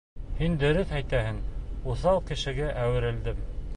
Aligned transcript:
Һин 0.37 0.55
дөрөҫ 0.63 0.93
әйтәһең, 0.99 1.37
уҫал 1.93 2.21
кешегә 2.31 2.71
әүерелдем. 2.87 3.45